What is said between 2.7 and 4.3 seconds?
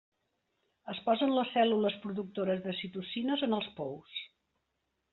citocines en els pous.